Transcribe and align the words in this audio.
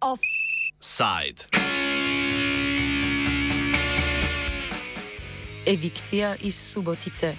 Offside. 0.00 1.44
Evikcija 5.66 6.36
iz 6.40 6.54
Subotice. 6.54 7.36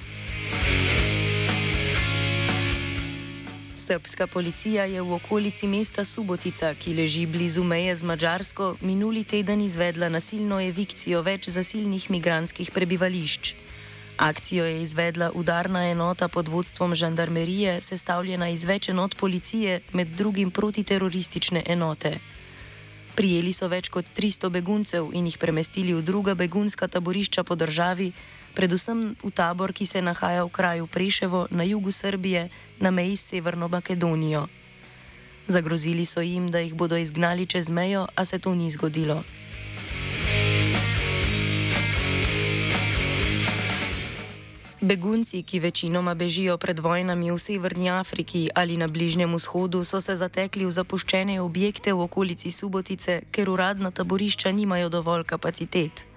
Srpska 3.86 4.28
policija 4.28 4.86
je 4.90 5.02
v 5.02 5.14
okolici 5.14 5.68
mesta 5.70 6.02
Subotica, 6.06 6.74
ki 6.74 6.96
leži 6.98 7.26
blizu 7.30 7.64
meje 7.64 7.94
z 7.96 8.04
Mačarsko, 8.04 8.78
minuli 8.82 9.22
teden 9.24 9.62
izvedla 9.62 10.10
nasilno 10.10 10.58
evikcijo 10.58 11.22
več 11.22 11.52
zasilnih 11.54 12.08
migranskih 12.10 12.72
prebivališč. 12.74 13.54
Akcijo 14.18 14.66
je 14.66 14.82
izvedla 14.82 15.30
udarna 15.38 15.84
enota 15.92 16.28
pod 16.28 16.50
vodstvom 16.50 16.96
žandarmerije, 16.96 17.78
sestavljena 17.82 18.50
iz 18.50 18.66
več 18.66 18.90
enot 18.90 19.14
policije, 19.22 19.82
med 19.94 20.18
drugim 20.18 20.50
protiteroristične 20.52 21.62
enote. 21.66 22.16
Prijeli 23.16 23.54
so 23.54 23.70
več 23.70 23.92
kot 23.94 24.10
300 24.18 24.50
beguncev 24.50 25.14
in 25.14 25.30
jih 25.30 25.38
premestili 25.38 25.94
v 25.94 26.02
druga 26.02 26.34
begunska 26.34 26.88
taborišča 26.88 27.44
po 27.44 27.54
državi, 27.56 28.12
predvsem 28.56 29.16
v 29.20 29.32
tabor, 29.32 29.74
ki 29.76 29.86
se 29.86 30.02
nahaja 30.02 30.48
v 30.48 30.50
kraju 30.50 30.88
Preševo 30.88 31.48
na 31.52 31.64
jugu 31.64 31.92
Srbije, 31.92 32.50
na 32.80 32.92
meji 32.92 33.18
s 33.18 33.36
Severno 33.36 33.68
Makedonijo. 33.68 34.48
Zagrozili 35.48 36.06
so 36.06 36.22
jim, 36.22 36.48
da 36.48 36.60
jih 36.60 36.74
bodo 36.74 36.98
izgnali 36.98 37.46
čez 37.46 37.70
mejo, 37.70 38.08
a 38.16 38.26
se 38.26 38.40
to 38.40 38.56
ni 38.56 38.72
zgodilo. 38.72 39.24
Begunci, 44.86 45.44
ki 45.44 45.60
večinoma 45.60 46.14
bežijo 46.14 46.58
pred 46.58 46.80
vojnami 46.80 47.32
v 47.32 47.40
Severni 47.40 47.90
Afriki 47.90 48.50
ali 48.56 48.78
na 48.78 48.88
Bližnjem 48.88 49.34
vzhodu, 49.36 49.84
so 49.84 50.02
se 50.02 50.16
zatekli 50.16 50.66
v 50.66 50.72
zapuščene 50.72 51.42
objekte 51.42 51.94
v 51.94 52.06
okolici 52.06 52.52
Subotice, 52.52 53.22
ker 53.32 53.50
uradna 53.50 53.92
taborišča 53.92 54.52
nimajo 54.52 54.90
dovolj 54.90 55.24
kapacitet. 55.24 56.15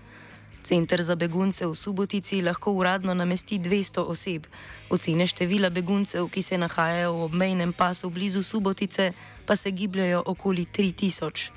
Center 0.68 1.00
za 1.00 1.16
begunce 1.16 1.64
v 1.64 1.72
Subotici 1.72 2.42
lahko 2.44 2.76
uradno 2.76 3.14
namesti 3.16 3.56
200 3.56 4.04
oseb. 4.04 4.44
Ocene 4.92 5.24
števila 5.24 5.70
beguncev, 5.72 6.28
ki 6.28 6.42
se 6.44 6.58
nahajajo 6.60 7.12
v 7.12 7.22
obmejnem 7.24 7.72
pasu 7.72 8.10
blizu 8.12 8.42
Subotice, 8.44 9.12
pa 9.48 9.56
se 9.56 9.72
gibljajo 9.72 10.20
okoli 10.26 10.66
3000. 10.68 11.56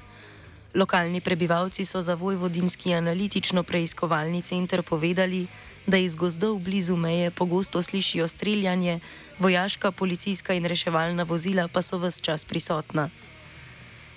Lokalni 0.79 1.19
prebivalci 1.19 1.83
so 1.85 1.99
za 1.99 2.15
Vojvodinski 2.15 2.95
analitično-preiskovalni 2.95 4.47
center 4.47 4.79
povedali, 4.79 5.47
da 5.83 5.97
iz 5.97 6.15
gozdov 6.15 6.63
blizu 6.63 6.95
meje 6.95 7.31
pogosto 7.31 7.83
slišijo 7.83 8.27
streljanje, 8.27 8.99
vojaška, 9.39 9.91
policijska 9.91 10.53
in 10.53 10.65
reševalna 10.65 11.23
vozila 11.23 11.67
pa 11.67 11.81
so 11.81 11.99
vse 11.99 12.23
čas 12.23 12.45
prisotna. 12.45 13.09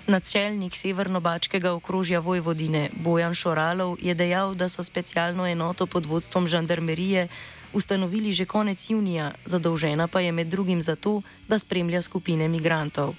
Načelnik 0.07 0.77
Severno-Bačkega 0.77 1.71
okrožja 1.73 2.19
Vojvodine 2.21 2.91
Bojan 2.93 3.35
Šoralov 3.35 3.97
je 4.03 4.15
dejal, 4.15 4.55
da 4.55 4.69
so 4.69 4.83
specialno 4.85 5.47
enoto 5.47 5.87
pod 5.87 6.07
vodstvom 6.07 6.47
žandarmerije 6.47 7.29
ustanovili 7.73 8.33
že 8.33 8.45
konec 8.45 8.91
junija, 8.91 9.33
zadolžena 9.45 10.09
pa 10.09 10.21
je 10.21 10.33
med 10.33 10.47
drugim 10.47 10.83
zato, 10.83 11.23
da 11.49 11.59
spremlja 11.59 12.03
skupine 12.03 12.49
migrantov. 12.49 13.15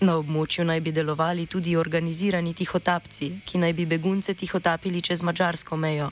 Na 0.00 0.18
območju 0.18 0.64
naj 0.64 0.80
bi 0.80 0.92
delovali 0.92 1.46
tudi 1.46 1.76
organizirani 1.76 2.54
tihotapci, 2.54 3.32
ki 3.46 3.58
naj 3.58 3.72
bi 3.72 3.86
begunce 3.86 4.34
tihotapili 4.34 5.00
čez 5.02 5.22
mačarsko 5.22 5.76
mejo. 5.76 6.10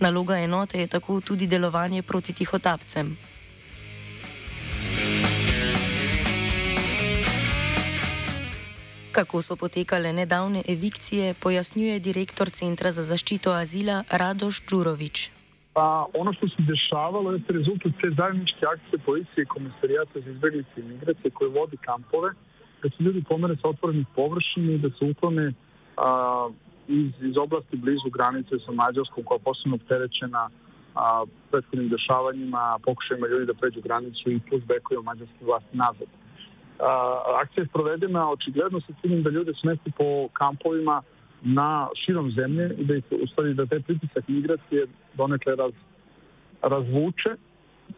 Naloga 0.00 0.36
enote 0.36 0.80
je 0.80 0.86
tako 0.86 1.20
tudi 1.20 1.46
delovanje 1.46 2.02
proti 2.02 2.32
tihotapcem. 2.32 3.16
Kako 9.12 9.42
so 9.42 9.56
potekale 9.56 10.12
nedavne 10.12 10.62
evikcije, 10.68 11.34
pojasnjuje 11.42 11.98
direktor 11.98 12.50
Centra 12.50 12.92
za 12.92 13.02
zaščito 13.02 13.50
azila 13.50 14.04
Radoš 14.10 14.60
Đurović. 14.70 15.30
Pa 15.72 16.06
ono 16.14 16.32
što 16.32 16.48
se 16.48 16.62
dešavalo 16.72 17.32
je 17.32 17.40
rezultat 17.48 17.92
te 18.00 18.10
zajedničke 18.18 18.66
akcije 18.74 18.98
policije 19.06 19.42
i 19.42 19.52
komisarijata 19.54 20.20
za 20.20 20.30
izbjeglice 20.30 20.74
i 20.76 20.82
migracije 20.82 21.30
koje 21.30 21.50
vodi 21.50 21.76
kampove, 21.76 22.30
da 22.82 22.88
se 22.88 23.02
ljudi 23.04 23.24
pomere 23.28 23.56
sa 23.62 23.68
otvorenih 23.68 24.06
površina 24.16 24.72
i 24.72 24.78
da 24.78 24.88
se 24.90 25.04
uklone 25.10 25.52
a, 25.96 26.48
iz, 26.88 27.10
iz 27.30 27.36
oblasti 27.36 27.76
blizu 27.76 28.10
granice 28.16 28.54
sa 28.66 28.72
Mađarskom 28.72 29.24
koja 29.24 29.36
je 29.36 29.46
posebno 29.48 29.74
opterećena 29.76 30.50
prethodnim 31.50 31.88
dešavanjima, 31.88 32.78
pokušajima 32.84 33.26
ljudi 33.26 33.46
da 33.46 33.54
pređu 33.54 33.80
granicu 33.80 34.30
i 34.30 34.40
plus 34.48 34.62
bekuju 34.64 35.02
mađarske 35.02 35.44
vlasti 35.44 35.76
nazad 35.76 36.19
akcija 37.42 37.62
je 37.62 37.68
sprovedena 37.68 38.30
očigledno 38.30 38.80
sa 38.80 38.92
ciljem 39.00 39.22
da 39.22 39.30
ljude 39.30 39.52
smesti 39.60 39.92
po 39.98 40.28
kampovima 40.32 41.02
na 41.42 41.88
širom 42.04 42.30
zemlje 42.30 42.74
i 42.78 42.84
da 42.84 42.94
ih 42.94 43.04
u 43.10 43.54
da 43.54 43.66
taj 43.66 43.80
pritisak 43.80 44.28
migracije 44.28 44.86
donekle 45.14 45.56
raz, 45.56 45.72
razvuče 46.62 47.30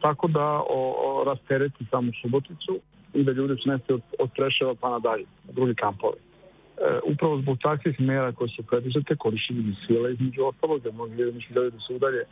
tako 0.01 0.29
da 0.29 0.45
o, 0.45 0.95
o, 1.05 1.25
rastereti 1.25 1.87
samu 1.91 2.13
Suboticu 2.23 2.81
i 3.15 3.25
da 3.25 3.33
ljude 3.33 3.57
smesti 3.63 3.93
od, 3.93 4.03
od 4.19 4.31
Preševa 4.37 4.75
pa 4.75 4.91
nadalje, 4.91 5.25
na 5.47 5.53
drugi 5.53 5.75
kampove. 5.75 6.17
E, 6.17 7.01
upravo 7.05 7.41
zbog 7.41 7.59
takvih 7.63 8.01
mera 8.01 8.33
koje 8.33 8.49
su 8.49 8.63
preduzete, 8.63 9.17
korišćenje 9.17 9.75
sile 9.87 10.13
između 10.13 10.45
ostalog, 10.45 10.83
da 10.83 10.93
mnogi 10.93 11.15
ljudi 11.15 11.33
misle 11.33 11.71
da 11.71 11.79
se 11.79 11.95
udalje 11.95 12.25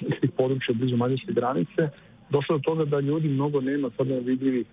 iz 0.00 0.20
tih 0.20 0.30
područja 0.36 0.74
blizu 0.74 0.96
mađarske 0.96 1.32
granice, 1.32 1.88
došlo 2.30 2.58
do 2.58 2.62
toga 2.62 2.84
da 2.84 3.00
ljudi 3.00 3.28
mnogo 3.28 3.60
nema 3.60 3.90
sad 3.96 4.06
vidljivih 4.06 4.66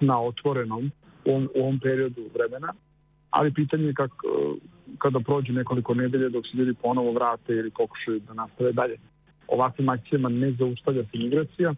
na 0.00 0.22
otvorenom 0.22 0.90
u 1.24 1.30
ovom, 1.30 1.48
u 1.54 1.60
ovom 1.60 1.80
periodu 1.80 2.22
vremena, 2.34 2.72
ali 3.30 3.54
pitanje 3.54 3.84
je 3.84 3.94
kak, 3.94 4.10
kada 4.98 5.20
prođe 5.20 5.52
nekoliko 5.52 5.94
nedelje 5.94 6.28
dok 6.28 6.46
se 6.46 6.56
ljudi 6.58 6.74
ponovo 6.82 7.12
vrate 7.12 7.52
ili 7.52 7.70
pokušaju 7.70 8.20
da 8.20 8.34
nastave 8.34 8.72
dalje. 8.72 8.96
Ovakvim 9.48 9.88
akcijama 9.88 10.28
ne 10.28 10.52
zaustavlja 10.52 11.02
se 11.02 11.18
migracija, 11.18 11.74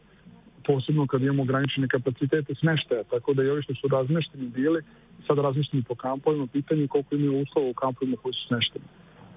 posebno 0.66 1.06
kad 1.06 1.22
imamo 1.22 1.42
ograničene 1.42 1.88
kapacitete 1.88 2.54
smeštaja, 2.54 3.02
tako 3.04 3.34
da 3.34 3.42
i 3.42 3.50
ovi 3.50 3.62
što 3.62 3.74
su 3.74 3.88
razmešteni 3.88 4.46
bili, 4.46 4.82
sad 5.26 5.38
razmešteni 5.38 5.82
po 5.82 5.94
kampovima, 5.94 6.46
pitanje 6.46 6.80
je 6.82 6.88
koliko 6.88 7.14
imaju 7.14 7.42
uslova 7.42 7.68
u 7.68 7.74
kampovima 7.74 8.16
koji 8.16 8.32
su 8.32 8.46
smešteni. 8.48 8.84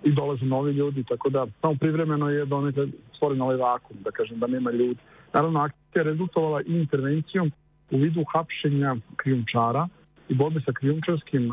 I 0.03 0.11
dolaze 0.11 0.45
novi 0.45 0.71
ljudi, 0.71 1.03
tako 1.03 1.29
da 1.29 1.47
samo 1.61 1.75
privremeno 1.79 2.29
je 2.29 2.45
donekle 2.45 2.87
stvoren 3.15 3.41
ovaj 3.41 3.55
vakum, 3.55 3.97
da 4.03 4.11
kažem 4.11 4.39
da 4.39 4.47
nema 4.47 4.71
ljudi. 4.71 4.99
Naravno, 5.33 5.59
akcija 5.59 6.01
je 6.01 6.03
rezultovala 6.03 6.61
intervencijom 6.65 7.51
u 7.91 7.97
vidu 7.97 8.23
hapšenja 8.33 8.95
krijumčara 9.15 9.87
i 10.29 10.33
borbe 10.33 10.61
sa 10.65 10.71
krijumčarskim 10.71 11.51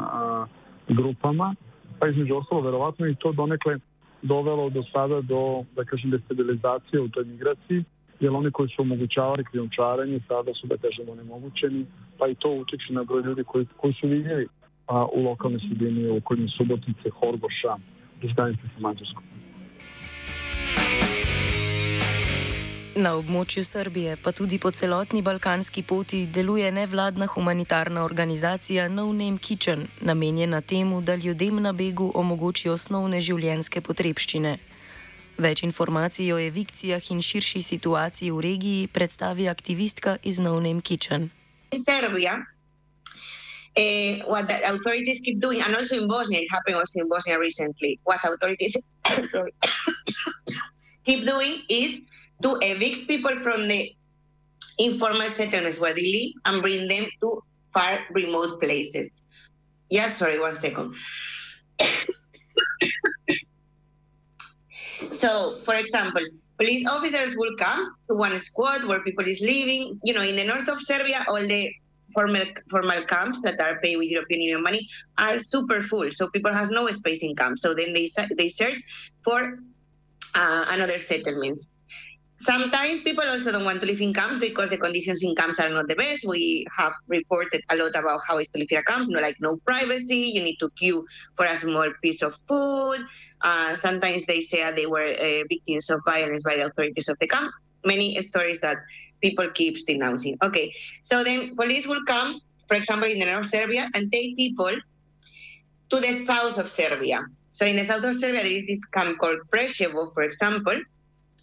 grupama, 0.88 1.54
pa 1.98 2.08
između 2.08 2.36
ostalo 2.36 2.60
verovatno 2.60 3.06
i 3.06 3.14
to 3.14 3.32
donekle 3.32 3.78
dovelo 4.22 4.70
do 4.70 4.82
sada 4.92 5.20
do, 5.20 5.64
da 5.76 5.84
kažem, 5.84 6.10
destabilizacije 6.10 7.00
u 7.00 7.08
toj 7.08 7.24
migraciji, 7.24 7.84
jer 8.20 8.32
oni 8.32 8.50
koji 8.50 8.68
su 8.68 8.82
omogućavali 8.82 9.44
krijumčarenje 9.44 10.20
sada 10.28 10.54
su, 10.54 10.66
da 10.66 10.76
kažem, 10.76 11.08
onemogućeni, 11.08 11.86
pa 12.18 12.28
i 12.28 12.34
to 12.34 12.50
utiče 12.50 12.92
na 12.92 13.04
broj 13.04 13.22
ljudi 13.22 13.44
koji, 13.44 13.66
koji 13.76 13.94
su 14.00 14.08
vidjeli 14.08 14.46
a, 14.86 15.06
u 15.12 15.22
lokalnoj 15.24 15.60
sredini, 15.60 16.08
u 16.08 16.16
okolini 16.16 16.48
Subotice, 16.56 17.10
Horgoša, 17.10 17.74
iz 18.22 18.30
granice 18.32 18.62
sa 18.74 18.80
Mađarskom. 18.80 19.22
Na 23.02 23.16
območju 23.18 23.64
Srbije, 23.66 24.12
pa 24.22 24.30
tudi 24.30 24.60
po 24.62 24.70
celotni 24.70 25.22
balkanski 25.26 25.82
poti, 25.82 26.20
deluje 26.26 26.68
nevladna 26.72 27.26
humanitarna 27.26 28.04
organizacija 28.04 28.84
No 28.88 29.06
Name 29.12 29.38
Kitchen, 29.38 29.88
namenjena 30.00 30.60
temu, 30.60 31.00
da 31.00 31.14
ljudem 31.14 31.58
na 31.62 31.72
begu 31.72 32.12
omogoči 32.14 32.68
osnovne 32.68 33.20
življenjske 33.20 33.80
potrebščine. 33.80 34.52
Več 35.38 35.62
informacij 35.66 36.30
o 36.32 36.38
evikcijah 36.38 37.10
in 37.10 37.24
širši 37.26 37.62
situaciji 37.70 38.30
v 38.30 38.44
regiji 38.46 38.86
predstavi 38.86 39.48
aktivistka 39.48 40.16
iz 40.22 40.38
No 40.38 40.54
Name 40.60 40.80
Kitchen. 40.80 41.30
Serbia. 41.74 42.38
Uh, 43.74 44.22
what 44.30 44.46
the 44.46 44.60
authorities 44.70 45.18
keep 45.24 45.40
doing, 45.40 45.60
and 45.62 45.74
also 45.74 45.96
in 45.96 46.06
Bosnia, 46.06 46.38
it 46.38 46.52
happened 46.52 46.76
also 46.76 47.00
in 47.00 47.08
Bosnia 47.08 47.40
recently. 47.40 47.98
What 48.04 48.22
authorities 48.22 48.76
sorry, 49.34 49.54
keep 51.06 51.26
doing 51.26 51.62
is 51.68 52.11
to 52.42 52.58
evict 52.60 53.08
people 53.08 53.36
from 53.40 53.68
the 53.68 53.94
informal 54.78 55.30
settlements 55.30 55.78
where 55.78 55.94
they 55.94 56.12
live 56.12 56.32
and 56.46 56.62
bring 56.62 56.88
them 56.88 57.06
to 57.20 57.42
far 57.72 58.00
remote 58.10 58.60
places. 58.60 59.22
Yeah, 59.90 60.10
sorry, 60.10 60.38
one 60.40 60.54
second. 60.54 60.94
so, 65.12 65.58
for 65.64 65.74
example, 65.74 66.22
police 66.58 66.86
officers 66.86 67.36
will 67.36 67.56
come 67.58 67.94
to 68.08 68.14
one 68.14 68.38
squad 68.38 68.84
where 68.84 69.00
people 69.00 69.26
is 69.26 69.40
living. 69.40 70.00
You 70.04 70.14
know, 70.14 70.22
in 70.22 70.36
the 70.36 70.44
north 70.44 70.68
of 70.68 70.80
Serbia, 70.82 71.24
all 71.28 71.46
the 71.46 71.70
formal 72.12 72.44
formal 72.70 73.04
camps 73.06 73.40
that 73.42 73.58
are 73.60 73.80
paid 73.80 73.96
with 73.96 74.08
European 74.08 74.40
Union 74.42 74.62
money 74.62 74.88
are 75.18 75.38
super 75.38 75.82
full. 75.82 76.10
So 76.12 76.28
people 76.28 76.52
has 76.52 76.70
no 76.70 76.90
space 76.90 77.22
in 77.22 77.34
camps. 77.36 77.62
So 77.62 77.74
then 77.74 77.92
they 77.92 78.10
they 78.36 78.48
search 78.48 78.80
for 79.24 79.58
uh, 80.34 80.64
and 80.70 80.82
other 80.82 80.98
settlements. 80.98 81.70
Sometimes 82.42 83.02
people 83.02 83.22
also 83.22 83.52
don't 83.52 83.64
want 83.64 83.80
to 83.80 83.86
live 83.86 84.00
in 84.00 84.12
camps 84.12 84.40
because 84.40 84.68
the 84.68 84.76
conditions 84.76 85.22
in 85.22 85.32
camps 85.36 85.60
are 85.60 85.68
not 85.68 85.86
the 85.86 85.94
best. 85.94 86.24
We 86.26 86.66
have 86.76 86.92
reported 87.06 87.62
a 87.70 87.76
lot 87.76 87.94
about 87.94 88.22
how 88.26 88.38
it's 88.38 88.50
to 88.50 88.58
live 88.58 88.66
in 88.68 88.78
a 88.78 88.82
camp, 88.82 89.10
no, 89.10 89.20
like 89.20 89.36
no 89.40 89.58
privacy, 89.58 90.32
you 90.34 90.42
need 90.42 90.56
to 90.56 90.68
queue 90.70 91.06
for 91.36 91.46
a 91.46 91.54
small 91.54 91.88
piece 92.02 92.20
of 92.20 92.34
food. 92.48 92.98
Uh, 93.42 93.76
sometimes 93.76 94.26
they 94.26 94.40
say 94.40 94.68
they 94.72 94.86
were 94.86 95.06
uh, 95.06 95.44
victims 95.48 95.88
of 95.88 96.00
violence 96.04 96.42
by 96.42 96.56
the 96.56 96.66
authorities 96.66 97.08
of 97.08 97.16
the 97.20 97.28
camp. 97.28 97.52
Many 97.84 98.20
stories 98.22 98.60
that 98.60 98.78
people 99.20 99.48
keep 99.50 99.78
denouncing. 99.86 100.36
Okay, 100.42 100.74
so 101.04 101.22
then 101.22 101.54
police 101.54 101.86
will 101.86 102.04
come, 102.08 102.40
for 102.66 102.76
example, 102.76 103.08
in 103.08 103.20
the 103.20 103.26
north 103.26 103.44
of 103.44 103.50
Serbia, 103.52 103.88
and 103.94 104.10
take 104.10 104.36
people 104.36 104.74
to 105.90 106.00
the 106.00 106.24
south 106.24 106.58
of 106.58 106.68
Serbia. 106.68 107.24
So 107.52 107.66
in 107.66 107.76
the 107.76 107.84
south 107.84 108.02
of 108.02 108.16
Serbia, 108.16 108.42
there 108.42 108.50
is 108.50 108.66
this 108.66 108.84
camp 108.86 109.18
called 109.18 109.38
Preševo, 109.52 110.12
for 110.12 110.24
example, 110.24 110.82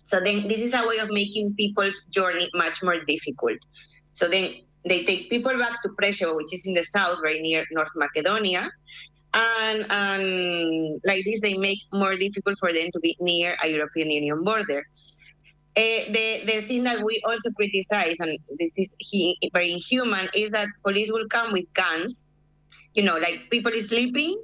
so 0.10 0.20
then 0.20 0.48
this 0.48 0.58
is 0.58 0.74
a 0.74 0.88
way 0.88 0.98
of 0.98 1.12
making 1.12 1.54
people's 1.54 2.06
journey 2.06 2.50
much 2.56 2.82
more 2.82 3.00
difficult. 3.06 3.60
So 4.16 4.28
then 4.28 4.56
they 4.84 5.04
take 5.06 5.30
people 5.30 5.56
back 5.56 5.84
to 5.84 5.90
Preševo, 5.90 6.36
which 6.36 6.52
is 6.52 6.66
in 6.66 6.74
the 6.74 6.82
south, 6.82 7.20
very 7.22 7.40
near 7.42 7.64
North 7.70 7.92
Macedonia. 7.96 8.72
And, 9.36 9.86
and 9.92 11.00
like 11.06 11.24
this, 11.26 11.42
they 11.42 11.54
make 11.60 11.78
more 11.94 12.18
difficult 12.18 12.58
for 12.58 12.74
them 12.74 12.90
to 12.92 13.00
be 13.00 13.18
near 13.20 13.56
a 13.64 13.68
European 13.70 14.10
Union 14.10 14.44
border. 14.44 14.84
Uh, 15.78 16.10
the, 16.10 16.42
the 16.48 16.62
thing 16.62 16.86
that 16.86 17.04
we 17.04 17.22
also 17.28 17.52
criticize, 17.52 18.20
and 18.20 18.36
this 18.58 18.74
is 18.78 18.96
he, 18.98 19.38
very 19.54 19.74
inhuman, 19.74 20.28
is 20.34 20.50
that 20.50 20.70
police 20.84 21.12
will 21.12 21.28
come 21.30 21.54
with 21.54 21.72
guns. 21.76 22.30
You 22.96 23.04
know, 23.04 23.20
like 23.20 23.46
people 23.52 23.74
is 23.74 23.90
sleeping 23.90 24.42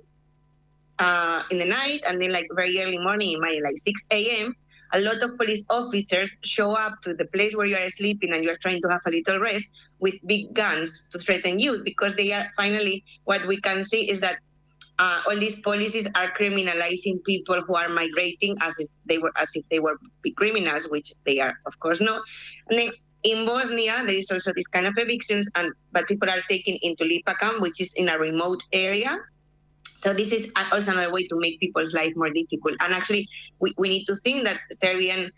uh, 1.00 1.42
in 1.50 1.58
the 1.58 1.66
night, 1.66 2.04
and 2.08 2.22
then 2.22 2.32
like 2.32 2.46
very 2.52 2.80
early 2.84 3.00
morning, 3.00 3.40
maybe 3.42 3.64
like 3.64 3.80
6 3.80 4.08
a.m., 4.12 4.56
a 4.94 5.02
lot 5.02 5.22
of 5.22 5.38
police 5.38 5.66
officers 5.70 6.38
show 6.44 6.72
up 6.72 7.02
to 7.04 7.14
the 7.14 7.26
place 7.26 7.56
where 7.56 7.66
you 7.66 7.76
are 7.76 7.90
sleeping 7.90 8.34
and 8.34 8.44
you 8.44 8.50
are 8.50 8.58
trying 8.58 8.82
to 8.82 8.88
have 8.90 9.02
a 9.06 9.12
little 9.12 9.40
rest 9.40 9.66
with 10.00 10.16
big 10.26 10.54
guns 10.54 11.08
to 11.12 11.20
threaten 11.20 11.60
you 11.60 11.82
because 11.84 12.16
they 12.16 12.32
are 12.32 12.52
finally 12.56 13.04
what 13.24 13.46
we 13.46 13.60
can 13.62 13.84
see 13.84 14.10
is 14.10 14.20
that 14.20 14.40
uh, 15.00 15.22
all 15.28 15.38
these 15.38 15.60
policies 15.62 16.08
are 16.16 16.32
criminalizing 16.40 17.24
people 17.26 17.62
who 17.62 17.76
are 17.76 17.90
migrating 17.90 18.56
as 18.62 18.80
if 18.80 18.88
they 19.06 19.18
were 19.18 19.32
as 19.36 19.50
if 19.54 19.68
they 19.70 19.80
were 19.80 19.98
criminals, 20.38 20.88
which 20.90 21.14
they 21.26 21.40
are, 21.40 21.54
of 21.66 21.78
course, 21.80 22.00
not. 22.00 22.22
And 22.70 22.80
then 22.80 22.92
in 23.24 23.46
Bosnia, 23.46 24.04
there 24.06 24.16
is 24.16 24.32
also 24.32 24.54
this 24.54 24.68
kind 24.68 24.88
of 24.88 24.94
evictions, 24.98 25.50
and 25.56 25.74
but 25.92 26.08
people 26.08 26.30
are 26.30 26.42
taken 26.50 26.78
into 26.82 27.04
Lipa 27.04 27.36
camp, 27.36 27.62
which 27.62 27.82
is 27.82 27.94
in 27.96 28.10
a 28.10 28.18
remote 28.18 28.62
area, 28.72 29.18
so 29.98 30.14
this 30.14 30.32
is 30.32 30.52
also 30.72 30.92
another 30.92 31.12
way 31.12 31.28
to 31.28 31.36
make 31.40 31.60
people's 31.60 31.94
life 31.94 32.14
more 32.16 32.30
difficult. 32.30 32.76
And 32.80 32.94
actually, 32.94 33.28
we, 33.60 33.74
we 33.78 33.90
need 33.90 34.06
to 34.06 34.16
think 34.18 34.44
that 34.46 34.60
Serbian 34.72 35.32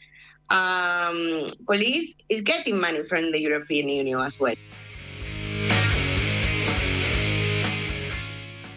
um, 0.49 1.47
police 1.65 2.15
is 2.29 2.41
getting 2.41 2.79
money 2.79 3.03
from 3.03 3.31
the 3.31 3.39
European 3.39 3.89
Union 3.89 4.19
as 4.21 4.39
well. 4.39 4.55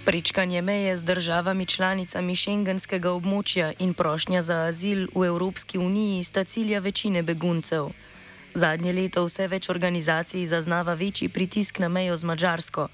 Pričkanje 0.04 0.62
meje 0.62 0.96
z 0.96 1.02
državami 1.02 1.66
članicami 1.66 2.36
šengenskega 2.36 3.10
območja 3.10 3.72
in 3.78 3.94
prošnja 3.94 4.42
za 4.42 4.56
azil 4.66 5.06
v 5.14 5.26
Evropski 5.26 5.78
uniji 5.78 6.24
sta 6.24 6.44
cilja 6.44 6.78
večine 6.78 7.22
beguncev. 7.22 7.92
Zadnje 8.54 8.92
leto 8.92 9.24
vse 9.24 9.46
več 9.46 9.68
organizacij 9.68 10.46
zaznava 10.46 10.94
večji 10.94 11.28
pritisk 11.28 11.78
na 11.78 11.88
mejo 11.88 12.16
z 12.16 12.24
Mačarsko. 12.24 12.88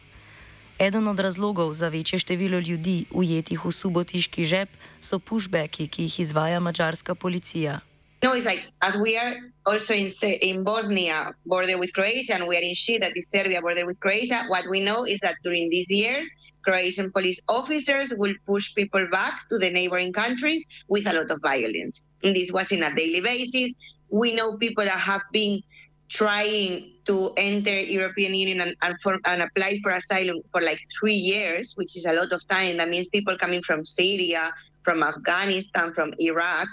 Eden 0.79 1.09
od 1.09 1.19
razlogov 1.19 1.73
za 1.73 1.89
večje 1.89 2.19
število 2.19 2.59
ljudi, 2.59 3.05
ujetih 3.11 3.65
v 3.65 3.73
subotiški 3.73 4.45
žep, 4.45 4.69
so 5.01 5.19
pushbacki, 5.19 5.89
ki 5.89 6.03
jih 6.03 6.21
izvaja 6.21 6.61
mačarska 6.61 7.15
policija. 7.15 7.81
No, 8.23 8.35
it's 8.35 8.45
like 8.45 8.63
as 8.81 8.95
we 8.97 9.17
are 9.17 9.37
also 9.65 9.95
in 9.95 10.13
in 10.41 10.65
Bosnia 10.65 11.33
border 11.45 11.79
with 11.79 11.93
Croatia 11.93 12.35
and 12.35 12.49
we 12.49 12.57
are 12.57 12.65
in 12.65 12.75
Shid 12.75 13.03
that 13.03 13.13
is 13.17 13.31
Serbia 13.31 13.61
border 13.61 13.87
with 13.87 14.01
Croatia. 14.01 14.45
What 14.49 14.65
we 14.71 14.81
know 14.81 15.07
is 15.07 15.21
that 15.21 15.37
during 15.45 15.69
these 15.71 15.91
years, 15.91 16.29
Croatian 16.63 17.13
police 17.13 17.41
officers 17.49 18.13
will 18.17 18.35
push 18.47 18.75
people 18.75 19.07
back 19.13 19.35
to 19.51 19.59
the 19.59 19.71
neighboring 19.71 20.13
countries 20.13 20.67
with 20.89 21.07
a 21.07 21.13
lot 21.13 21.31
of 21.31 21.41
violence. 21.41 22.01
And 22.25 22.35
this 22.35 22.51
was 22.53 22.73
in 22.73 22.83
a 22.83 22.95
daily 22.95 23.21
basis. 23.21 23.75
We 24.11 24.35
know 24.35 24.57
people 24.57 24.85
that 24.85 24.99
have 24.99 25.23
been 25.33 25.63
trying 26.09 26.96
to 27.07 27.33
enter 27.37 27.79
European 27.79 28.35
Union 28.35 28.61
and, 28.61 28.77
and, 28.83 29.01
for, 29.01 29.19
and, 29.27 29.43
apply 29.43 29.79
for 29.83 29.93
asylum 29.93 30.41
for 30.53 30.61
like 30.61 30.81
three 30.99 31.15
years, 31.15 31.73
which 31.77 31.97
is 31.97 32.05
a 32.05 32.13
lot 32.13 32.33
of 32.33 32.47
time. 32.49 32.77
That 32.79 32.89
means 32.89 33.09
people 33.09 33.37
coming 33.39 33.63
from 33.63 33.85
Syria, 33.85 34.53
from 34.83 35.03
Afghanistan, 35.03 35.93
from 35.95 36.15
Iraq, 36.19 36.69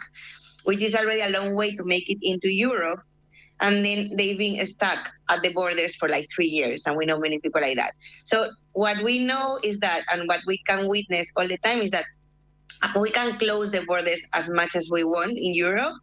which 0.64 0.82
is 0.82 0.96
already 0.96 1.22
a 1.22 1.30
long 1.30 1.56
way 1.56 1.76
to 1.76 1.84
make 1.84 2.10
it 2.10 2.20
into 2.22 2.50
Europe. 2.50 3.02
And 3.60 3.86
then 3.86 4.16
they've 4.16 4.38
been 4.38 4.66
stuck 4.66 5.00
at 5.30 5.42
the 5.44 5.54
borders 5.54 5.96
for 5.96 6.10
like 6.10 6.28
three 6.36 6.48
years, 6.48 6.84
and 6.86 6.98
we 6.98 7.06
know 7.06 7.20
many 7.20 7.40
people 7.40 7.62
like 7.62 7.78
that. 7.78 7.94
So 8.26 8.50
what 8.74 9.02
we 9.04 9.20
know 9.20 9.60
is 9.64 9.80
that, 9.80 10.04
and 10.12 10.28
what 10.28 10.42
we 10.48 10.58
can 10.68 10.88
witness 10.88 11.28
all 11.36 11.48
the 11.48 11.58
time 11.60 11.82
is 11.82 11.92
that 11.92 12.06
we 13.00 13.12
can 13.12 13.38
close 13.38 13.72
the 13.72 13.82
borders 13.86 14.22
as 14.34 14.50
much 14.50 14.76
as 14.76 14.90
we 14.90 15.04
want 15.04 15.32
in 15.32 15.54
Europe, 15.54 15.94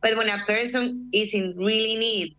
but 0.00 0.16
when 0.16 0.28
a 0.28 0.38
person 0.44 1.08
is 1.12 1.34
in 1.34 1.54
really 1.56 1.96
need 1.96 2.36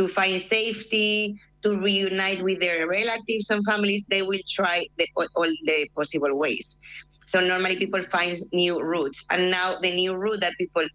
to 0.00 0.08
find 0.08 0.40
safety, 0.40 1.38
to 1.64 1.76
reunite 1.76 2.42
with 2.42 2.58
their 2.58 2.88
relatives 2.88 3.50
and 3.50 3.60
families, 3.66 4.02
they 4.08 4.22
will 4.22 4.44
try 4.48 4.86
the, 4.96 5.06
all 5.36 5.52
the 5.68 5.78
possible 5.94 6.34
ways. 6.44 6.78
So 7.26 7.36
normally 7.52 7.76
people 7.76 8.02
find 8.04 8.34
new 8.64 8.80
routes, 8.80 9.18
and 9.28 9.50
now 9.50 9.78
the 9.78 9.92
new 10.02 10.12
route 10.16 10.40
that 10.40 10.54
people 10.56 10.86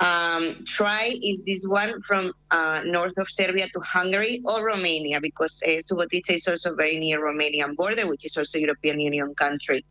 um, 0.00 0.64
try 0.64 1.04
is 1.30 1.44
this 1.44 1.62
one 1.66 1.92
from 2.08 2.32
uh, 2.50 2.80
north 2.86 3.18
of 3.18 3.26
Serbia 3.30 3.66
to 3.74 3.80
Hungary 3.80 4.40
or 4.46 4.64
Romania, 4.64 5.20
because 5.20 5.54
uh, 5.66 5.76
Subotica 5.86 6.32
is 6.40 6.48
also 6.48 6.74
very 6.74 6.98
near 6.98 7.20
Romanian 7.20 7.76
border, 7.76 8.06
which 8.06 8.24
is 8.24 8.34
also 8.38 8.56
European 8.58 8.98
Union 8.98 9.34
country. 9.34 9.84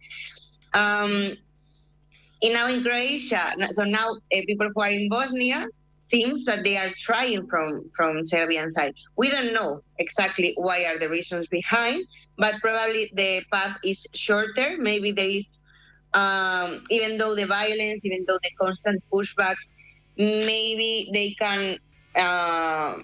Um, 0.74 1.13
in 2.42 2.54
now 2.54 2.68
in 2.74 2.81
Croatia, 2.81 3.44
so 3.77 3.83
now 3.83 4.07
uh, 4.33 4.42
people 4.50 4.68
who 4.74 4.81
are 4.81 4.89
in 4.89 5.09
Bosnia 5.09 5.68
seems 6.07 6.45
that 6.45 6.63
they 6.63 6.77
are 6.77 6.92
trying 6.98 7.48
from 7.51 7.83
from 7.95 8.24
Serbian 8.24 8.71
side. 8.71 8.95
We 9.19 9.30
don't 9.30 9.51
know 9.54 9.83
exactly 10.00 10.56
why 10.56 10.88
are 10.88 10.98
the 10.98 11.09
reasons 11.12 11.48
behind, 11.51 12.07
but 12.39 12.56
probably 12.63 13.12
the 13.13 13.44
path 13.51 13.75
is 13.83 14.07
shorter. 14.15 14.80
Maybe 14.80 15.12
there 15.12 15.30
is, 15.30 15.59
um, 16.13 16.83
even 16.89 17.19
though 17.19 17.36
the 17.36 17.45
violence, 17.45 18.06
even 18.07 18.24
though 18.27 18.39
the 18.39 18.51
constant 18.56 19.04
pushbacks, 19.12 19.75
maybe 20.15 21.12
they 21.12 21.36
can. 21.36 21.76
Uh, 22.16 23.04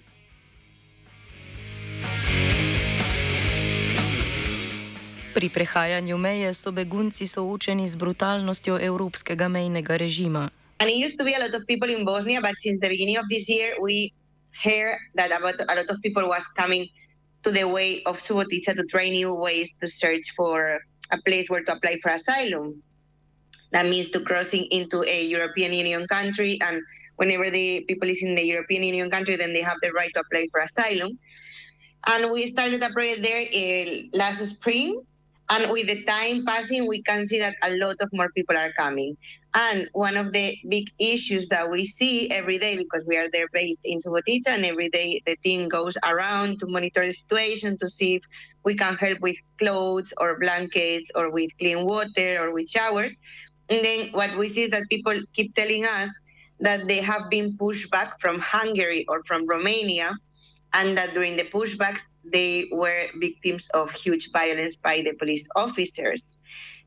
Pri 5.34 5.50
prehajanju 5.50 6.14
meje 6.14 6.54
so 6.54 6.70
begunci 6.70 7.26
soočeni 7.26 7.90
z 7.90 7.98
brutalnostjo 7.98 8.78
evropskega 8.78 9.50
mejnega 9.50 9.98
režima. 9.98 10.54
And 10.84 10.92
it 10.92 10.98
used 10.98 11.18
to 11.18 11.24
be 11.24 11.34
a 11.34 11.40
lot 11.40 11.54
of 11.54 11.66
people 11.66 11.90
in 11.90 12.04
Bosnia, 12.04 12.42
but 12.42 12.56
since 12.60 12.82
the 12.82 12.90
beginning 12.90 13.16
of 13.16 13.30
this 13.30 13.48
year, 13.48 13.76
we 13.80 14.12
heard 14.62 14.98
that 15.16 15.32
about 15.32 15.56
a 15.58 15.76
lot 15.76 15.90
of 15.90 16.02
people 16.02 16.28
was 16.28 16.44
coming 16.58 16.90
to 17.44 17.52
the 17.52 17.64
way 17.64 18.04
of 18.04 18.20
Subotica 18.20 18.76
to 18.76 18.84
try 18.84 19.08
new 19.08 19.34
ways 19.34 19.72
to 19.80 19.88
search 19.88 20.34
for 20.36 20.82
a 21.12 21.18
place 21.26 21.50
where 21.50 21.64
to 21.64 21.72
apply 21.72 22.00
for 22.04 22.12
asylum. 22.12 22.84
That 23.72 23.86
means 23.86 24.10
to 24.10 24.20
crossing 24.20 24.66
into 24.72 25.06
a 25.06 25.24
European 25.24 25.72
Union 25.72 26.06
country, 26.06 26.60
and 26.60 26.82
whenever 27.16 27.50
the 27.50 27.86
people 27.88 28.10
is 28.10 28.22
in 28.22 28.36
the 28.36 28.44
European 28.44 28.84
Union 28.84 29.10
country, 29.10 29.38
then 29.38 29.54
they 29.54 29.62
have 29.62 29.78
the 29.82 29.94
right 29.94 30.12
to 30.16 30.20
apply 30.20 30.48
for 30.52 30.60
asylum. 30.60 31.18
And 32.08 32.30
we 32.30 32.46
started 32.48 32.84
a 32.84 32.90
project 32.90 33.22
there 33.22 33.40
uh, 33.40 34.02
last 34.12 34.46
spring, 34.46 35.02
and 35.54 35.72
with 35.72 35.88
the 35.88 36.02
time 36.04 36.46
passing, 36.46 36.88
we 36.88 37.04
can 37.04 37.28
see 37.28 37.38
that 37.40 37.56
a 37.62 37.76
lot 37.78 37.98
of 38.00 38.10
more 38.12 38.30
people 38.36 38.58
are 38.58 38.72
coming. 38.74 39.16
And 39.54 39.88
one 39.94 40.18
of 40.18 40.34
the 40.34 40.58
big 40.68 40.90
issues 40.98 41.48
that 41.50 41.70
we 41.70 41.86
see 41.86 42.32
every 42.32 42.58
day, 42.58 42.76
because 42.76 43.06
we 43.06 43.18
are 43.18 43.30
there 43.32 43.48
based 43.54 43.82
in 43.84 44.00
Subotica, 44.00 44.48
and 44.48 44.66
every 44.66 44.90
day 44.90 45.22
the 45.28 45.36
team 45.38 45.70
goes 45.70 45.96
around 46.04 46.60
to 46.60 46.66
monitor 46.66 47.06
the 47.06 47.14
situation 47.14 47.78
to 47.78 47.88
see 47.88 48.16
if 48.16 48.24
we 48.64 48.76
can 48.76 48.96
help 48.96 49.20
with 49.20 49.38
clothes 49.60 50.12
or 50.18 50.40
blankets 50.40 51.12
or 51.14 51.30
with 51.30 51.52
clean 51.60 51.86
water 51.86 52.44
or 52.44 52.52
with 52.52 52.68
showers. 52.68 53.14
And 53.70 53.86
then 53.86 54.08
what 54.12 54.36
we 54.36 54.48
see 54.48 54.64
is 54.64 54.72
that 54.72 54.90
people 54.90 55.16
keep 55.36 55.54
telling 55.56 55.86
us 55.86 56.10
that 56.62 56.88
they 56.88 57.02
have 57.02 57.30
been 57.30 57.56
pushed 57.58 57.92
back 57.92 58.20
from 58.20 58.40
Hungary 58.40 59.06
or 59.08 59.24
from 59.24 59.46
Romania, 59.46 60.18
and 60.74 60.98
that 60.98 61.14
during 61.14 61.38
the 61.38 61.44
pushbacks, 61.44 62.04
they 62.24 62.68
were 62.72 63.08
victims 63.20 63.70
of 63.74 63.92
huge 63.92 64.32
violence 64.32 64.76
by 64.76 65.02
the 65.02 65.14
police 65.14 65.48
officers. 65.56 66.38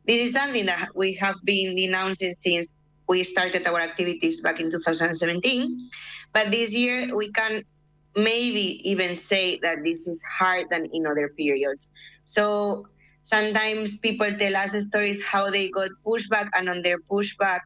This 0.06 0.28
is 0.28 0.32
something 0.34 0.66
that 0.66 0.90
we 0.94 1.14
have 1.14 1.36
been 1.44 1.76
denouncing 1.76 2.34
since 2.34 2.76
we 3.08 3.22
started 3.22 3.66
our 3.66 3.80
activities 3.80 4.40
back 4.40 4.60
in 4.60 4.70
2017. 4.70 5.90
But 6.32 6.50
this 6.50 6.72
year, 6.72 7.16
we 7.16 7.30
can 7.30 7.62
maybe 8.16 8.80
even 8.88 9.14
say 9.14 9.58
that 9.62 9.84
this 9.84 10.08
is 10.08 10.22
hard 10.24 10.66
than 10.70 10.86
in 10.86 11.06
other 11.06 11.28
periods. 11.28 11.90
So 12.24 12.88
sometimes 13.22 13.96
people 13.98 14.32
tell 14.36 14.56
us 14.56 14.72
stories 14.86 15.22
how 15.22 15.50
they 15.50 15.68
got 15.68 15.90
pushback, 16.04 16.48
and 16.54 16.68
on 16.68 16.82
their 16.82 16.98
pushback, 16.98 17.60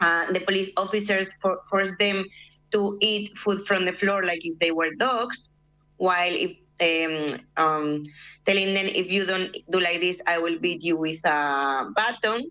uh, 0.00 0.32
the 0.32 0.40
police 0.40 0.70
officers 0.76 1.34
for, 1.34 1.60
force 1.70 1.96
them 1.98 2.24
to 2.72 2.98
eat 3.00 3.36
food 3.36 3.66
from 3.66 3.84
the 3.84 3.92
floor 3.92 4.24
like 4.24 4.44
if 4.44 4.58
they 4.58 4.70
were 4.70 4.94
dogs, 4.94 5.50
while 5.96 6.32
if 6.32 6.56
um, 6.80 7.40
um, 7.56 8.04
telling 8.46 8.74
them 8.74 8.86
if 8.86 9.10
you 9.10 9.26
don't 9.26 9.56
do 9.70 9.80
like 9.80 10.00
this, 10.00 10.20
I 10.26 10.38
will 10.38 10.58
beat 10.58 10.82
you 10.82 10.96
with 10.96 11.24
a 11.24 11.90
baton. 11.94 12.48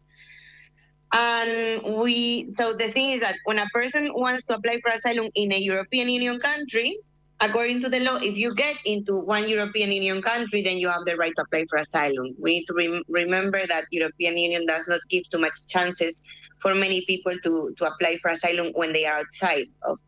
And 1.13 1.83
we, 2.01 2.53
so 2.55 2.73
the 2.73 2.91
thing 2.91 3.13
is 3.13 3.21
that 3.21 3.35
when 3.45 3.59
a 3.59 3.65
person 3.73 4.11
wants 4.13 4.45
to 4.47 4.55
apply 4.55 4.81
for 4.81 4.91
asylum 4.91 5.29
in 5.35 5.53
a 5.53 5.57
European 5.57 6.09
Union 6.09 6.39
country, 6.39 6.97
according 7.39 7.81
to 7.81 7.89
the 7.89 7.99
law, 8.01 8.17
if 8.17 8.37
you 8.37 8.53
get 8.53 8.75
into 8.85 9.15
one 9.15 9.47
European 9.47 9.91
Union 9.91 10.21
country, 10.21 10.61
then 10.61 10.77
you 10.77 10.89
have 10.89 11.05
the 11.05 11.15
right 11.15 11.33
to 11.37 11.43
apply 11.43 11.65
for 11.69 11.77
asylum. 11.77 12.35
We 12.37 12.59
need 12.59 12.65
to 12.65 12.73
rem- 12.73 13.03
remember 13.07 13.65
that 13.67 13.85
European 13.91 14.37
Union 14.37 14.65
does 14.65 14.87
not 14.87 14.99
give 15.09 15.29
too 15.29 15.37
much 15.37 15.67
chances 15.67 16.23
for 16.59 16.75
many 16.75 17.05
people 17.05 17.33
to, 17.43 17.73
to 17.77 17.85
apply 17.85 18.17
for 18.21 18.31
asylum 18.31 18.73
when 18.73 18.91
they 18.91 19.05
are 19.05 19.19
outside 19.19 19.67
of, 19.83 19.99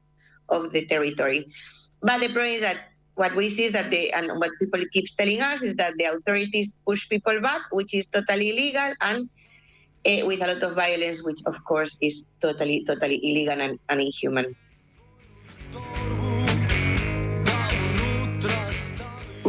of 0.49 0.71
the 0.71 0.85
territory. 0.85 1.47
But 2.01 2.19
the 2.19 2.29
problem 2.29 2.55
is 2.55 2.61
that 2.61 2.77
what 3.15 3.35
we 3.35 3.49
see 3.49 3.65
is 3.65 3.73
that 3.73 3.89
the 3.89 4.11
and 4.13 4.39
what 4.39 4.51
people 4.59 4.83
keeps 4.93 5.13
telling 5.15 5.41
us 5.41 5.61
is 5.61 5.75
that 5.75 5.93
the 5.97 6.05
authorities 6.05 6.79
push 6.85 7.09
people 7.09 7.41
back, 7.41 7.61
which 7.71 7.93
is 7.93 8.07
totally 8.07 8.49
illegal 8.51 8.93
and 9.01 9.29
uh, 10.05 10.25
with 10.25 10.41
a 10.41 10.47
lot 10.47 10.63
of 10.63 10.75
violence, 10.75 11.23
which 11.23 11.41
of 11.45 11.63
course 11.65 11.97
is 12.01 12.31
totally, 12.39 12.85
totally 12.85 13.19
illegal 13.23 13.59
and, 13.59 13.79
and 13.89 14.01
inhuman. 14.01 14.55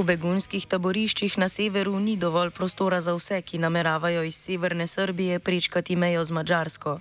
V 0.00 0.04
begunskih 0.06 0.64
taboriščih 0.64 1.36
na 1.36 1.50
severu 1.52 1.98
ni 2.00 2.16
dovolj 2.16 2.50
prostora 2.56 3.02
za 3.04 3.12
vse, 3.12 3.42
ki 3.44 3.58
nameravajo 3.60 4.22
iz 4.24 4.38
severne 4.38 4.86
Srbije 4.86 5.38
prečkati 5.38 5.96
mejo 5.96 6.24
z 6.24 6.32
Mačarsko. 6.32 7.00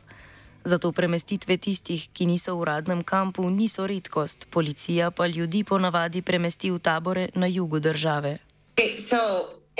Zato 0.69 0.91
premestitve 0.93 1.57
tistih, 1.57 2.13
ki 2.13 2.29
niso 2.29 2.53
v 2.53 2.61
uradnem 2.61 3.01
kampu, 3.01 3.41
niso 3.49 3.87
redkost. 3.89 4.45
Policija 4.53 5.09
pa 5.09 5.25
ljudi 5.25 5.63
ponavadi 5.65 6.21
premesti 6.21 6.69
v 6.69 6.77
tabore 6.77 7.29
na 7.33 7.47
jugu 7.49 7.79
države. 7.79 8.37
Okay, 8.77 9.01
so, 9.01 9.17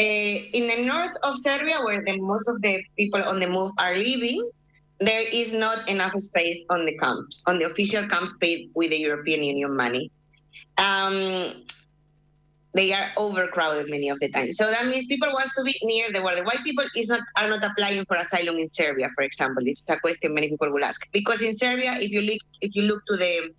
uh, 0.01 0.57
in 0.57 0.65
the 0.65 0.81
north 0.89 1.13
of 1.21 1.37
Serbia, 1.45 1.77
where 1.85 2.01
the 2.01 2.17
most 2.17 2.49
of 2.49 2.57
the 2.65 2.81
people 2.97 3.21
on 3.21 3.37
the 3.39 3.45
move 3.45 3.71
are 3.77 3.93
living, 3.93 4.41
there 4.97 5.29
is 5.29 5.53
not 5.53 5.85
enough 5.85 6.17
space 6.17 6.65
on 6.73 6.89
the 6.89 6.97
camps, 6.97 7.43
on 7.45 7.59
the 7.59 7.69
official 7.69 8.09
camps 8.09 8.33
paid 8.41 8.73
with 8.73 8.89
the 8.89 8.97
European 8.97 9.43
Union 9.43 9.77
money. 9.77 10.09
Um, 10.81 11.53
they 12.73 12.93
are 12.93 13.11
overcrowded 13.17 13.89
many 13.89 14.09
of 14.09 14.19
the 14.19 14.29
time. 14.29 14.53
So 14.53 14.69
that 14.69 14.85
means 14.87 15.07
people 15.07 15.31
want 15.33 15.49
to 15.57 15.63
be 15.63 15.75
near 15.83 16.11
the 16.11 16.21
border. 16.21 16.43
Why 16.43 16.55
people 16.63 16.85
is 16.95 17.09
not 17.09 17.21
are 17.37 17.49
not 17.49 17.63
applying 17.63 18.05
for 18.05 18.17
asylum 18.17 18.57
in 18.57 18.67
Serbia, 18.67 19.09
for 19.15 19.23
example? 19.23 19.63
This 19.63 19.79
is 19.79 19.89
a 19.89 19.99
question 19.99 20.33
many 20.33 20.49
people 20.49 20.71
will 20.71 20.83
ask. 20.83 21.11
Because 21.11 21.41
in 21.41 21.57
Serbia, 21.57 21.93
if 21.93 22.11
you 22.11 22.21
look 22.21 22.39
if 22.61 22.75
you 22.75 22.83
look 22.83 23.01
to 23.07 23.17
the 23.17 23.51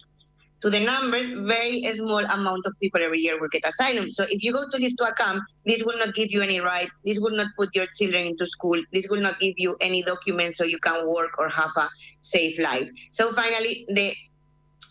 to 0.63 0.69
the 0.69 0.81
numbers, 0.81 1.27
very 1.31 1.83
small 1.95 2.19
amount 2.19 2.67
of 2.67 2.75
people 2.81 3.01
every 3.03 3.19
year 3.21 3.41
will 3.41 3.49
get 3.49 3.67
asylum. 3.67 4.11
So 4.11 4.25
if 4.25 4.43
you 4.43 4.53
go 4.53 4.65
to 4.71 4.77
live 4.77 4.95
to 4.99 5.05
a 5.05 5.15
camp, 5.15 5.43
this 5.65 5.83
will 5.85 5.99
not 5.99 6.15
give 6.15 6.31
you 6.31 6.43
any 6.43 6.61
right. 6.61 6.91
This 7.05 7.19
will 7.19 7.35
not 7.35 7.47
put 7.57 7.75
your 7.75 7.87
children 7.99 8.27
into 8.27 8.47
school. 8.47 8.81
This 8.93 9.09
will 9.09 9.23
not 9.23 9.41
give 9.41 9.55
you 9.57 9.77
any 9.81 10.03
documents 10.03 10.59
so 10.59 10.65
you 10.65 10.79
can 10.79 11.09
work 11.09 11.39
or 11.39 11.49
have 11.49 11.71
a 11.77 11.89
safe 12.21 12.59
life. 12.59 12.91
So 13.11 13.33
finally, 13.33 13.87
the 13.89 14.15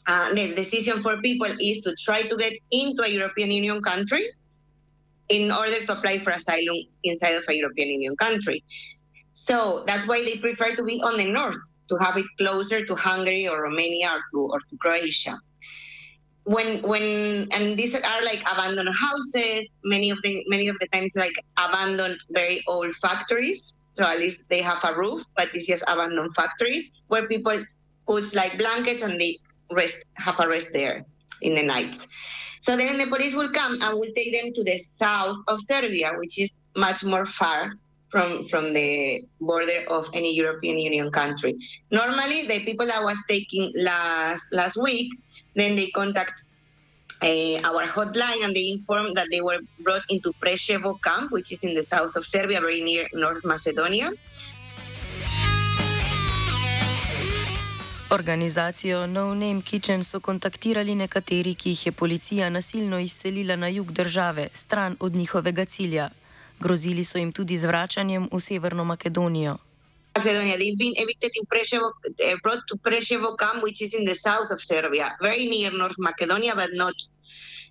uh, 0.09 0.33
the 0.33 0.55
decision 0.55 1.03
for 1.03 1.21
people 1.21 1.51
is 1.59 1.81
to 1.83 1.95
try 1.95 2.23
to 2.23 2.35
get 2.35 2.53
into 2.71 3.03
a 3.03 3.07
European 3.07 3.51
Union 3.51 3.79
country 3.81 4.25
in 5.29 5.51
order 5.51 5.85
to 5.85 5.91
apply 5.93 6.17
for 6.19 6.31
asylum 6.31 6.79
inside 7.03 7.35
of 7.35 7.43
a 7.47 7.55
European 7.55 7.89
Union 7.89 8.15
country. 8.17 8.63
So 9.33 9.83
that's 9.85 10.07
why 10.07 10.23
they 10.23 10.37
prefer 10.37 10.75
to 10.75 10.83
be 10.83 10.99
on 11.01 11.17
the 11.17 11.25
north, 11.25 11.61
to 11.89 11.95
have 11.97 12.17
it 12.17 12.25
closer 12.39 12.83
to 12.85 12.95
Hungary 12.95 13.47
or 13.47 13.61
Romania 13.61 14.09
or 14.15 14.21
to, 14.31 14.39
or 14.53 14.59
to 14.59 14.77
Croatia. 14.77 15.37
When 16.45 16.81
when 16.81 17.47
and 17.51 17.77
these 17.77 17.93
are 17.93 18.23
like 18.23 18.41
abandoned 18.51 18.89
houses, 18.89 19.75
many 19.83 20.09
of 20.09 20.19
the 20.23 20.43
many 20.47 20.67
of 20.67 20.77
the 20.79 20.87
times 20.87 21.13
like 21.15 21.37
abandoned 21.57 22.17
very 22.31 22.63
old 22.67 22.95
factories. 22.95 23.77
So 23.93 24.03
at 24.03 24.17
least 24.17 24.49
they 24.49 24.61
have 24.63 24.83
a 24.83 24.95
roof, 24.95 25.21
but 25.37 25.49
it's 25.53 25.67
just 25.67 25.83
abandoned 25.87 26.33
factories 26.33 26.93
where 27.09 27.27
people 27.27 27.63
put 28.07 28.33
like 28.33 28.57
blankets 28.57 29.03
and 29.03 29.21
they 29.21 29.37
rest, 29.71 29.97
have 30.15 30.39
a 30.39 30.47
rest 30.47 30.73
there 30.73 31.05
in 31.41 31.53
the 31.53 31.63
nights. 31.63 32.07
So 32.61 32.75
then 32.75 32.97
the 32.97 33.07
police 33.07 33.33
will 33.33 33.49
come 33.49 33.81
and 33.81 33.99
will 33.99 34.11
take 34.15 34.33
them 34.33 34.53
to 34.53 34.63
the 34.63 34.77
south 34.77 35.37
of 35.47 35.61
Serbia, 35.61 36.13
which 36.17 36.37
is 36.39 36.59
much 36.75 37.03
more 37.03 37.25
far 37.25 37.73
from 38.11 38.47
from 38.49 38.73
the 38.73 39.21
border 39.39 39.85
of 39.87 40.09
any 40.13 40.35
European 40.35 40.77
Union 40.77 41.11
country. 41.11 41.55
Normally, 41.91 42.47
the 42.47 42.65
people 42.65 42.87
that 42.87 43.03
was 43.03 43.19
taking 43.29 43.71
last 43.75 44.43
last 44.51 44.75
week, 44.77 45.09
then 45.55 45.75
they 45.75 45.87
contact 45.87 46.41
uh, 47.21 47.59
our 47.63 47.87
hotline 47.87 48.43
and 48.43 48.55
they 48.55 48.69
inform 48.71 49.13
that 49.13 49.27
they 49.29 49.41
were 49.41 49.59
brought 49.79 50.03
into 50.09 50.33
Preševo 50.41 51.01
camp, 51.01 51.31
which 51.31 51.51
is 51.51 51.63
in 51.63 51.73
the 51.75 51.83
south 51.83 52.15
of 52.15 52.25
Serbia, 52.25 52.59
very 52.59 52.81
near 52.81 53.07
North 53.13 53.45
Macedonia. 53.45 54.11
Organizacijo 58.11 59.07
No 59.07 59.35
Name 59.35 59.61
Kitchen 59.61 60.03
so 60.03 60.19
kontaktirali 60.19 60.95
nekateri, 60.95 61.53
ki 61.55 61.69
jih 61.69 61.85
je 61.85 61.91
policija 61.91 62.49
nasilno 62.49 62.99
izselila 62.99 63.55
na 63.55 63.67
jug 63.67 63.91
države, 63.91 64.47
stran 64.53 64.97
od 64.99 65.15
njihovega 65.15 65.65
cilja. 65.65 66.09
Grozili 66.59 67.03
so 67.03 67.17
jim 67.17 67.31
tudi 67.31 67.57
z 67.57 67.65
vračanjem 67.65 68.29
v 68.31 68.39
Severno 68.39 68.85
Makedonijo. 68.85 69.57
Macedonia. 70.17 70.57
They've 70.57 70.77
been 70.77 70.93
evicted 70.97 71.31
in 71.35 71.45
Preshevo, 71.45 71.87
uh, 71.87 72.37
brought 72.43 72.63
to 72.67 72.77
Preshevo 72.77 73.37
camp, 73.37 73.63
which 73.63 73.81
is 73.81 73.93
in 73.93 74.05
the 74.05 74.15
south 74.15 74.49
of 74.51 74.59
Serbia, 74.63 75.15
very 75.21 75.47
near 75.47 75.71
North 75.71 75.99
Macedonia, 75.99 76.55
but 76.55 76.69
not. 76.73 76.95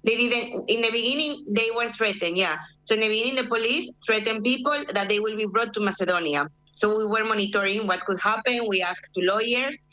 They 0.04 0.16
didn't. 0.16 0.70
In 0.70 0.82
the 0.82 0.90
beginning, 0.92 1.44
they 1.48 1.70
were 1.74 1.90
threatened. 1.90 2.38
Yeah. 2.38 2.56
So 2.84 2.94
in 2.94 3.00
the 3.00 3.08
beginning, 3.08 3.36
the 3.42 3.48
police 3.48 3.90
threatened 4.06 4.44
people 4.44 4.78
that 4.94 5.08
they 5.08 5.18
will 5.18 5.36
be 5.36 5.46
brought 5.46 5.74
to 5.74 5.80
Macedonia. 5.80 6.48
So 6.74 6.96
we 6.96 7.06
were 7.06 7.24
monitoring 7.24 7.88
what 7.88 8.06
could 8.06 8.20
happen. 8.20 8.68
We 8.68 8.82
asked 8.82 9.10
to 9.16 9.20
lawyers. 9.20 9.84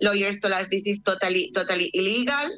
Lawyers 0.00 0.40
told 0.40 0.54
us 0.54 0.66
this 0.68 0.86
is 0.86 1.02
totally 1.02 1.52
totally 1.54 1.90
illegal 1.94 2.48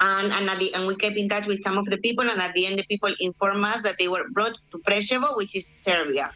and 0.00 0.32
and, 0.32 0.48
the, 0.60 0.74
and 0.74 0.86
we 0.86 0.96
kept 0.96 1.16
in 1.16 1.28
touch 1.28 1.46
with 1.46 1.62
some 1.62 1.78
of 1.78 1.86
the 1.86 1.98
people 1.98 2.28
and 2.28 2.40
at 2.40 2.52
the 2.54 2.66
end 2.66 2.78
the 2.78 2.84
people 2.84 3.12
informed 3.20 3.66
us 3.66 3.82
that 3.82 3.96
they 3.98 4.08
were 4.08 4.24
brought 4.30 4.56
to 4.70 4.78
Preševo 4.78 5.36
which 5.36 5.54
is 5.54 5.66
Serbia 5.66 6.30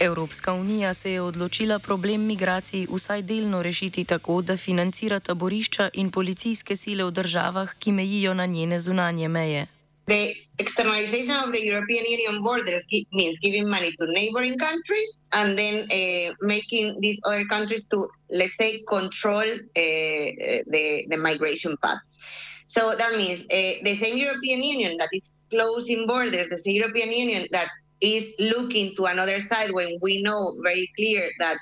Evropska 0.00 0.52
unija 0.52 0.94
se 0.94 1.12
je 1.12 1.20
odločila 1.22 1.78
problem 1.78 2.26
migracij 2.26 2.86
vsaj 2.90 3.22
delno 3.22 3.62
rešiti 3.62 4.04
tako, 4.04 4.42
da 4.42 4.56
financira 4.56 5.20
taborišča 5.20 5.88
in 5.92 6.10
policijske 6.10 6.76
sile 6.76 7.04
v 7.04 7.10
državah, 7.10 7.74
ki 7.78 7.92
mejijo 7.92 8.34
na 8.34 8.46
njene 8.46 8.80
zunanje 8.80 9.28
meje. 9.28 9.66
The 10.06 10.34
externalization 10.58 11.32
of 11.32 11.52
the 11.52 11.64
European 11.64 12.04
Union 12.04 12.42
borders 12.42 12.84
means 13.12 13.38
giving 13.40 13.68
money 13.68 13.90
to 13.98 14.06
neighboring 14.12 14.58
countries 14.58 15.18
and 15.32 15.58
then 15.58 15.88
uh, 15.90 16.34
making 16.42 17.00
these 17.00 17.20
other 17.24 17.44
countries 17.46 17.86
to, 17.88 18.08
let's 18.30 18.56
say, 18.56 18.82
control 18.88 19.42
uh, 19.42 19.60
the, 19.74 21.06
the 21.08 21.16
migration 21.16 21.76
paths. 21.82 22.18
So 22.66 22.94
that 22.94 23.16
means 23.16 23.42
uh, 23.44 23.80
the 23.82 23.96
same 23.96 24.18
European 24.18 24.62
Union 24.62 24.98
that 24.98 25.08
is 25.12 25.36
closing 25.50 26.06
borders, 26.06 26.48
the 26.48 26.56
same 26.56 26.76
European 26.76 27.10
Union 27.10 27.46
that 27.52 27.68
is 28.00 28.34
looking 28.38 28.94
to 28.96 29.06
another 29.06 29.40
side 29.40 29.72
when 29.72 29.98
we 30.02 30.20
know 30.20 30.58
very 30.62 30.90
clear 30.96 31.30
that 31.38 31.56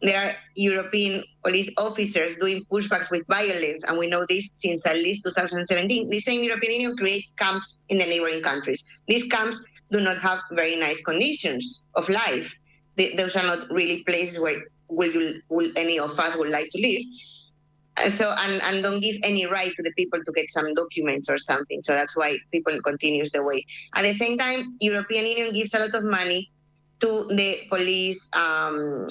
there 0.00 0.24
are 0.24 0.34
European 0.54 1.24
police 1.42 1.70
officers 1.76 2.36
doing 2.36 2.64
pushbacks 2.70 3.10
with 3.10 3.26
violence, 3.26 3.82
and 3.86 3.98
we 3.98 4.06
know 4.06 4.24
this 4.28 4.50
since 4.54 4.86
at 4.86 4.96
least 4.96 5.24
2017. 5.24 6.08
The 6.08 6.20
same 6.20 6.44
European 6.44 6.72
Union 6.72 6.96
creates 6.96 7.32
camps 7.32 7.78
in 7.88 7.98
the 7.98 8.04
neighboring 8.04 8.42
countries. 8.42 8.84
These 9.08 9.24
camps 9.24 9.60
do 9.90 10.00
not 10.00 10.18
have 10.18 10.40
very 10.52 10.76
nice 10.76 11.00
conditions 11.02 11.82
of 11.94 12.08
life. 12.08 12.52
They, 12.96 13.14
those 13.14 13.34
are 13.36 13.42
not 13.42 13.70
really 13.70 14.04
places 14.04 14.38
where 14.38 14.62
will, 14.88 15.12
you, 15.12 15.40
will 15.48 15.72
any 15.76 15.98
of 15.98 16.18
us 16.18 16.36
would 16.36 16.50
like 16.50 16.70
to 16.70 16.80
live. 16.80 18.12
So 18.12 18.32
and, 18.38 18.62
and 18.62 18.82
don't 18.82 19.00
give 19.00 19.16
any 19.24 19.46
right 19.46 19.74
to 19.74 19.82
the 19.82 19.90
people 19.96 20.22
to 20.24 20.32
get 20.32 20.52
some 20.52 20.72
documents 20.74 21.28
or 21.28 21.38
something. 21.38 21.80
So 21.80 21.94
that's 21.94 22.14
why 22.16 22.38
people 22.52 22.80
continues 22.82 23.32
the 23.32 23.42
way. 23.42 23.66
At 23.94 24.02
the 24.02 24.14
same 24.14 24.38
time, 24.38 24.76
European 24.80 25.26
Union 25.26 25.54
gives 25.54 25.74
a 25.74 25.80
lot 25.80 25.94
of 25.96 26.04
money 26.04 26.52
to 27.00 27.26
the 27.30 27.62
police 27.68 28.28
um, 28.32 29.08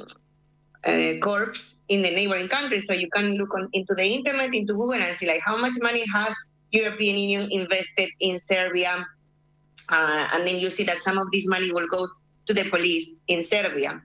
uh, 0.88 1.14
corps 1.22 1.76
in 1.90 2.02
the 2.02 2.10
neighboring 2.10 2.48
countries. 2.48 2.88
So 2.88 2.94
you 2.94 3.10
can 3.16 3.36
look 3.36 3.54
on, 3.54 3.70
into 3.74 3.94
the 3.94 4.06
internet, 4.06 4.54
into 4.54 4.74
Google, 4.74 4.96
and 4.96 5.16
see 5.18 5.28
like 5.28 5.42
how 5.46 5.58
much 5.58 5.74
money 5.82 6.06
has 6.14 6.34
European 6.72 7.16
Union 7.18 7.52
invested 7.52 8.10
in 8.20 8.40
Serbia, 8.40 9.06
uh, 9.90 10.28
and 10.34 10.46
then 10.48 10.60
you 10.60 10.70
see 10.70 10.84
that 10.84 11.00
some 11.00 11.18
of 11.18 11.32
this 11.32 11.48
money 11.48 11.72
will 11.72 11.88
go 11.88 12.08
to 12.48 12.54
the 12.54 12.70
police 12.70 13.20
in 13.28 13.42
Serbia. 13.44 14.02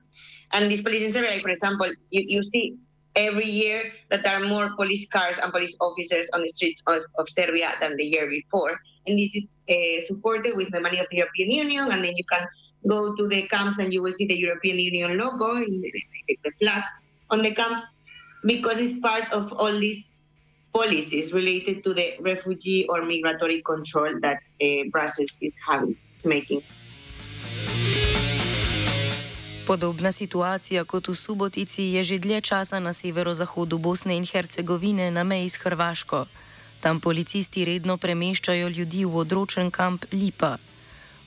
And 0.53 0.71
this 0.71 0.83
police 0.83 1.03
in 1.03 1.13
Serbia, 1.13 1.31
like 1.31 1.43
for 1.43 1.49
example, 1.49 1.89
you, 2.11 2.25
you 2.29 2.43
see 2.43 2.77
every 3.17 3.49
year 3.49 3.93
that 4.11 4.23
there 4.23 4.35
are 4.35 4.45
more 4.45 4.75
police 4.77 5.09
cars 5.09 5.39
and 5.39 5.53
police 5.53 5.77
officers 5.81 6.29
on 6.35 6.43
the 6.43 6.49
streets 6.49 6.83
of, 6.87 7.03
of 7.19 7.29
Serbia 7.29 7.75
than 7.81 7.97
the 7.97 8.05
year 8.05 8.29
before. 8.29 8.79
And 9.07 9.19
this 9.19 9.35
is 9.35 9.49
uh, 9.69 10.01
supported 10.07 10.57
with 10.57 10.71
the 10.73 10.81
money 10.81 10.99
of 10.99 11.07
the 11.11 11.19
European 11.19 11.51
Union, 11.51 11.85
and 11.91 12.05
then 12.05 12.15
you 12.17 12.25
can 12.33 12.47
go 12.87 13.15
to 13.15 13.29
the 13.29 13.43
camps 13.49 13.79
and 13.79 13.93
you 13.93 14.03
will 14.03 14.13
see 14.13 14.27
the 14.27 14.37
European 14.37 14.79
Union 14.79 15.17
logo, 15.17 15.55
the 15.55 16.53
flag 16.59 16.83
on 17.31 17.43
the 17.43 17.55
camps, 17.55 17.83
because 18.45 18.81
it's 18.81 18.99
part 19.01 19.33
of 19.33 19.53
all 19.53 19.73
these 19.73 20.09
policies 20.73 21.33
related 21.33 21.85
to 21.85 21.95
the 21.95 22.15
refugee 22.21 22.87
or 22.89 23.03
migratory 23.03 23.63
control 23.63 24.09
that 24.21 24.39
uh, 24.61 24.67
Brussels 24.91 25.39
is 25.41 25.59
having, 25.67 25.97
is 26.17 26.27
making. 26.27 26.63
Podobna 29.67 30.13
situacija 30.13 30.85
kot 30.85 31.09
v 31.09 31.15
Subotici 31.15 31.83
je 31.95 32.03
že 32.05 32.19
dlje 32.19 32.41
časa 32.41 32.81
na 32.81 32.93
severozahodu 32.93 33.79
Bosne 33.79 34.17
in 34.17 34.27
Hercegovine 34.27 35.11
na 35.11 35.23
meji 35.25 35.49
s 35.49 35.57
Hrvaško. 35.63 36.27
Tam 36.81 37.01
policisti 37.01 37.65
redno 37.65 37.97
premeščajo 37.97 38.69
ljudi 38.69 39.05
v 39.05 39.17
odročen 39.17 39.71
kamp 39.71 40.05
Lipa. 40.13 40.59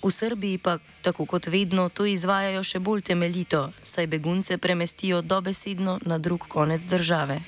V 0.06 0.14
Srbiji 0.14 0.62
pa, 0.62 0.78
tako 1.02 1.26
kot 1.26 1.48
vedno, 1.50 1.90
to 1.90 2.06
izvajajo 2.06 2.62
še 2.62 2.78
bolj 2.78 3.02
temeljito, 3.10 3.72
saj 3.82 4.06
begunce 4.08 4.58
premestijo 4.62 5.24
dobesedno 5.26 5.98
na 6.06 6.20
drug 6.22 6.46
konec 6.46 6.86
države. 6.86 7.40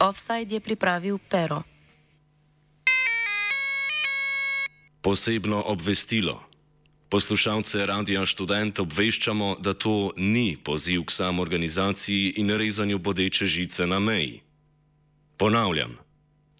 Offside 0.00 0.56
je 0.56 0.60
pripravil 0.60 1.18
Pero. 1.28 1.60
Posebno 5.02 5.60
obvestilo. 5.68 6.40
Poslušalce 7.12 7.86
Radia 7.86 8.24
Student 8.26 8.80
obveščamo, 8.80 9.56
da 9.60 9.76
to 9.76 10.16
ni 10.16 10.56
poziv 10.56 11.04
k 11.04 11.10
samorganizaciji 11.12 12.40
in 12.40 12.56
rezanju 12.56 12.98
bodeče 12.98 13.46
žice 13.46 13.86
na 13.86 14.00
meji. 14.00 14.40
Ponavljam, 15.36 15.98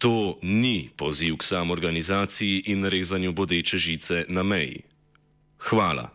to 0.03 0.35
ni 0.41 0.89
poziv 0.95 1.37
k 1.37 1.43
samorganizaciji 1.43 2.63
in 2.65 2.83
rezanju 2.85 3.31
bodeče 3.31 3.77
žice 3.77 4.25
na 4.27 4.43
meji. 4.43 4.81
Hvala. 5.59 6.09